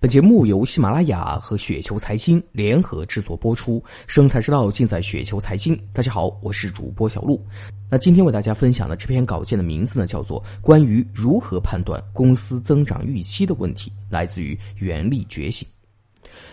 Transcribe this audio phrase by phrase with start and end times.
[0.00, 5.78] 本节目由喜马拉雅和雪球财经联合制作播出，生财之道尽在雪球财经。
[5.92, 7.38] 大家好，我是主播小璐。
[7.90, 15.68] 那今天为大家分享的这篇稿件的名字呢，叫做《关于如何判断公司增长预期的问题》，来自于原力觉醒。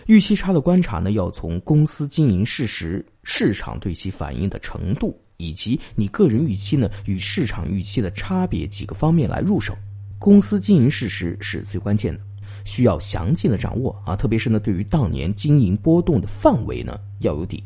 [0.04, 9.74] 预期差的观察呢，要从公司经营事实、市场对其反应的程度，以及你个人预期呢与市场预期的差别几个方面来入手。
[10.18, 12.27] 公司经营事实是最关键的。
[12.64, 17.62] 需要详尽的掌握啊，特别是呢，对于当年经营波动的范围呢要有底，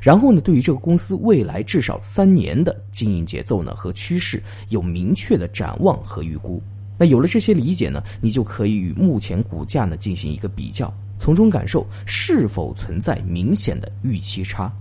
[0.00, 6.62] 然后呢，对于这个公司未来至少三年的经营节奏呢和趋势有明确的展望和预估。
[6.98, 14.72] 那有了这些理解呢，你就可以与目前股价呢进行一个比较，从中感受是否存在明显的预期差。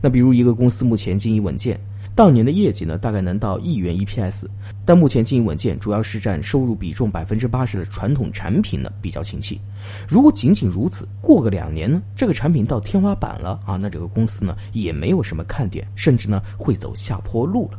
[0.00, 1.78] 那比如一个公司目前经营稳健。
[2.14, 4.44] 当年的业绩呢，大概能到亿元 EPS，
[4.84, 9.58] 但目前经营稳健，主要是占收入比重百分之八十的传统产品呢比较清气。
[10.06, 17.78] 如果仅仅如此，过个两年呢，这个产品到天花板了啊，那这个公司呢也没有什么看点，甚至呢会走下坡路了。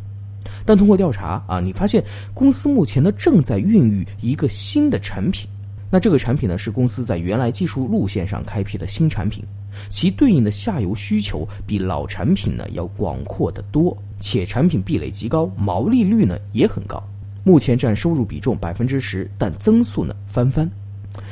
[0.66, 5.48] 但通过调查啊，你发现公司目前呢正在孕育一个新的产品。
[5.92, 9.46] 那这个产品呢，是公司在原来技术路线上开辟的新产品，
[9.90, 17.04] 其对应的下游需求比老产品呢要广阔的多，且产品壁垒极高，毛利率呢也很高，
[17.44, 20.68] 目前占收入比重百分之十，但增速呢翻番。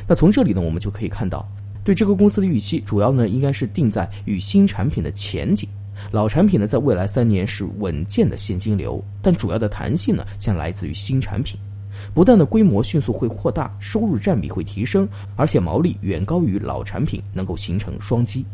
[0.06, 1.50] 那从这里呢，我们就可以看到，
[1.86, 5.70] 对这个公司的预期主要呢应该是定在与新产品的前景，
[6.12, 11.58] 老产品呢在未来三年是稳健的现金流，但主要的弹性呢将来自于新产品。
[12.14, 18.46] 不但的规模迅速会扩大，收入占比会提升，而且毛利远高于老产品，能够形成双击。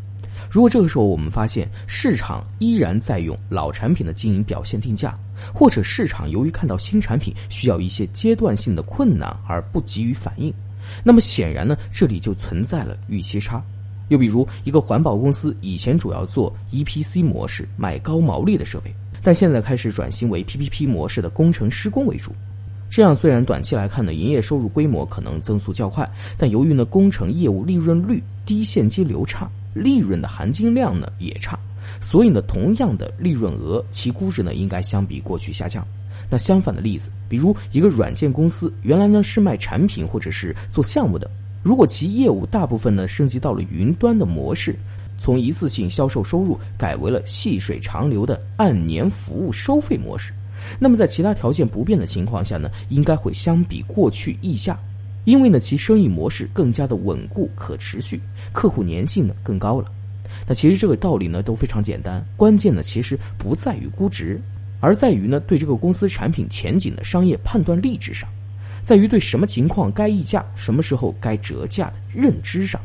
[0.49, 5.17] 如果这个时候我们发现市场依然在用老产品的经营表现定价，
[5.53, 10.53] 或者市场由于看到新产品需要一些阶段性的困难而不急于反应，
[11.03, 13.63] 那么显然呢，这里就存在了预期差。
[14.09, 22.31] 又比如一个环保公司以前主要做 EPC 模式，卖高毛利的设备，但现在开始转型为 PPP 模式的工程施工为主。
[22.89, 31.57] 这样虽然短期来看呢，营业收入规模可能增速较快，但由于呢工程业务利润率低、现金流差、利润的含金量呢也差，
[32.01, 35.85] 所以呢同样的利润额，其估值呢应该相比过去下降。
[36.29, 41.29] 那相反的例子，比如一个软件公司原来呢是卖产品或者是做项目的，
[41.63, 44.75] 如果其业务大部分呢升级到了云端的模式，
[45.17, 50.33] 从一次性销售收入改为了细水长流的按年服务收费模式。
[50.79, 54.77] 那么在其他条件不变的情况下呢，应该会相比过去溢价，
[55.27, 58.17] 因为呢其生意模式更加的稳固可持续，
[58.53, 59.91] 客户粘性呢更高了。
[60.47, 64.41] 那其实这个道理呢都非常简单，关键呢其实不在于估值，
[64.79, 68.29] 而在于呢对这个公司产品前景的商业判断力之上，
[68.81, 72.79] 在于对什么情况该溢价，什么时候该折价的认知上。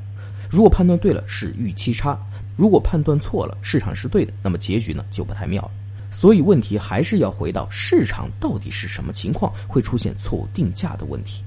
[0.50, 2.18] 如果判断对了是预期差，
[2.56, 5.70] 如果判断错了市场是对的，那么结局呢就不太妙了。
[6.10, 11.40] 所以问题还是要回到市场到底是什么情况会出现错误定价的问题。